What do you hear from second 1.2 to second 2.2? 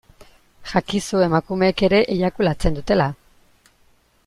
emakumeek ere